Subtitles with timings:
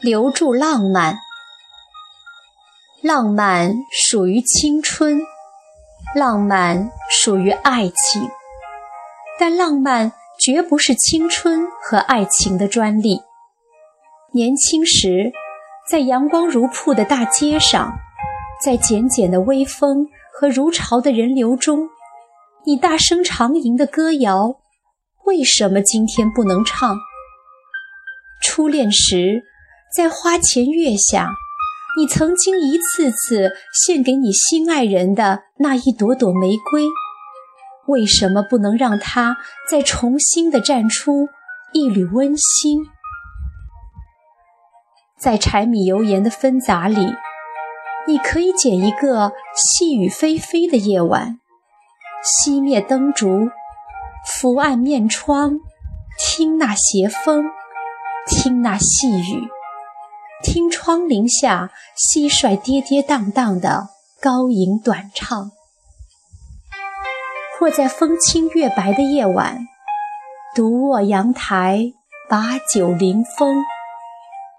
[0.00, 1.18] 留住浪漫，
[3.02, 5.20] 浪漫属于青春，
[6.14, 8.22] 浪漫属于爱情，
[9.40, 13.20] 但浪漫绝不是青春和爱情的专利。
[14.32, 15.32] 年轻时，
[15.90, 17.98] 在阳光如瀑的大街上，
[18.64, 21.88] 在简简的微风和如潮的人流中，
[22.64, 24.60] 你大声长吟的歌谣，
[25.24, 26.96] 为什么今天不能唱？
[28.40, 29.42] 初恋时。
[29.94, 31.30] 在花前月下，
[31.98, 36.84] 你曾经一次次献给你心爱人的那一朵朵玫瑰，
[37.86, 39.38] 为什么不能让它
[39.68, 41.28] 再重新的绽出
[41.72, 42.86] 一缕温馨？
[45.18, 47.14] 在柴米油盐的纷杂里，
[48.06, 51.40] 你可以捡一个细雨霏霏的夜晚，
[52.22, 53.48] 熄灭灯烛，
[54.26, 55.58] 伏案面窗，
[56.18, 57.46] 听那斜风，
[58.26, 59.48] 听那细雨。
[60.42, 63.88] 听窗棂下蟋蟀跌跌宕宕的
[64.20, 65.50] 高吟短唱，
[67.58, 69.66] 或在风清月白的夜晚，
[70.54, 71.92] 独卧阳台
[72.28, 73.64] 把酒临风，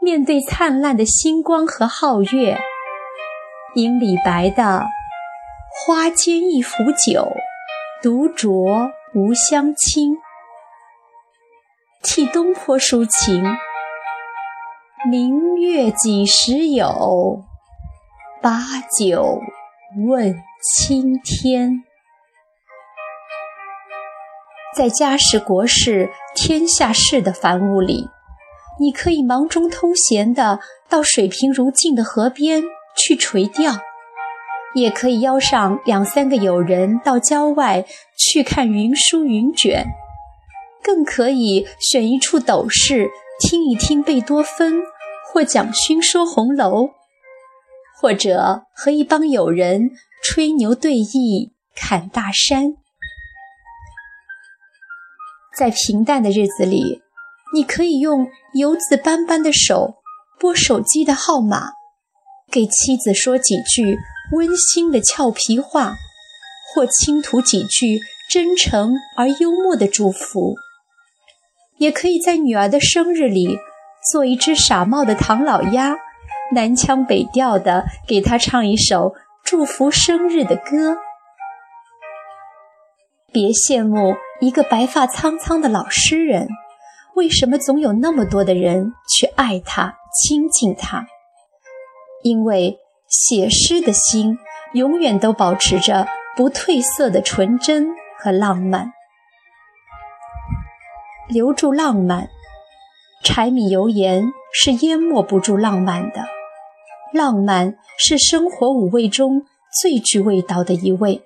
[0.00, 2.56] 面对灿烂的星光和皓月，
[3.74, 4.86] 吟李白的
[5.74, 7.32] “花间一壶酒，
[8.00, 10.16] 独酌无相亲”，
[12.00, 13.44] 替东坡抒情。
[15.06, 17.44] 明月几时有？
[18.40, 18.58] 把
[18.98, 19.38] 酒
[20.08, 21.82] 问青天。
[24.74, 28.08] 在家事国事天下事的繁芜里，
[28.80, 32.62] 你可以忙中偷闲的到水平如镜的河边
[32.96, 33.74] 去垂钓，
[34.74, 37.84] 也可以邀上两三个友人到郊外
[38.16, 39.84] 去看云舒云卷，
[40.82, 44.82] 更可以选一处斗室听一听贝多芬。
[45.34, 46.90] 或蒋勋说红楼，
[48.00, 49.90] 或者和一帮友人
[50.22, 52.76] 吹牛对弈、侃大山。
[55.58, 57.02] 在平淡的日子里，
[57.52, 59.96] 你可以用游子斑斑的手
[60.38, 61.72] 拨手机的号码，
[62.52, 63.98] 给妻子说几句
[64.30, 65.96] 温馨的俏皮话，
[66.72, 67.98] 或倾吐几句
[68.30, 70.54] 真诚而幽默的祝福。
[71.78, 73.58] 也可以在女儿的生日里。
[74.12, 75.96] 做一只傻帽的唐老鸭，
[76.52, 80.98] 南腔北调的给他唱一首祝福生日的歌。
[83.32, 86.48] 别羡慕一个白发苍苍的老诗人，
[87.14, 91.06] 为什么总有那么多的人去爱他、亲近他？
[92.22, 92.78] 因为
[93.08, 94.38] 写诗的心
[94.72, 97.88] 永远都保持着不褪色的纯真
[98.18, 98.92] 和浪漫。
[101.28, 102.28] 留住浪漫。
[103.24, 106.26] 柴米油盐是淹没不住浪漫的，
[107.14, 109.46] 浪漫是生活五味中
[109.80, 111.22] 最具味道的一味。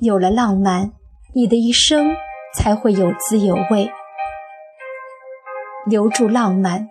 [0.00, 0.92] 有了浪漫，
[1.34, 2.14] 你的一生
[2.54, 3.90] 才会有滋有味。
[5.86, 6.86] 留住浪漫，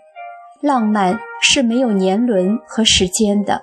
[0.62, 3.62] 浪漫是没有年轮和时间的。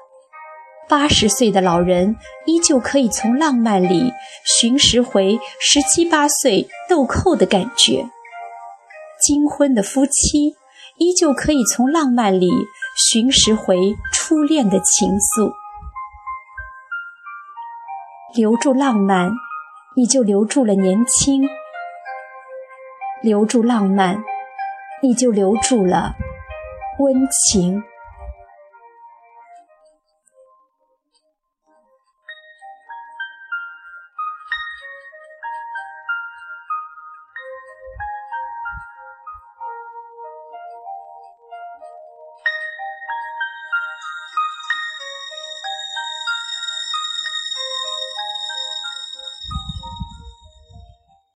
[0.88, 2.16] 八十岁的老人
[2.47, 4.12] 依旧可以从浪漫里
[4.44, 8.06] 寻拾回十七八岁豆蔻的感觉。
[9.21, 10.56] 金婚的夫妻
[10.99, 12.49] 依旧可以从浪漫里
[12.97, 13.77] 寻拾回
[14.12, 15.53] 初恋的情愫。
[18.34, 19.31] 留住浪漫，
[19.97, 21.43] 你就留住了年轻；
[23.23, 24.23] 留住浪漫，
[25.03, 26.15] 你就留住了
[26.99, 27.83] 温情。